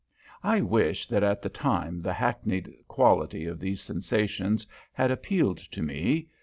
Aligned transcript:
I 0.41 0.61
wish 0.61 1.05
that 1.09 1.21
at 1.21 1.43
the 1.43 1.49
time 1.49 2.01
the 2.01 2.11
hackneyed 2.11 2.73
quality 2.87 3.45
of 3.45 3.59
these 3.59 3.81
sensations 3.83 4.65
had 4.93 5.11
appealed 5.11 5.59
to 5.59 5.83
me. 5.83 6.25